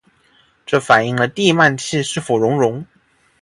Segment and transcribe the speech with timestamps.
[0.65, 2.83] 这反映了地幔楔是否熔融。